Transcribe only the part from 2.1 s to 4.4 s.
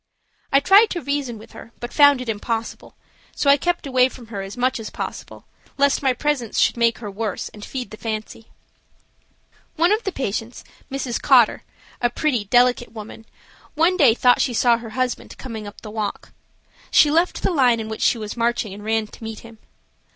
it impossible, so I kept away from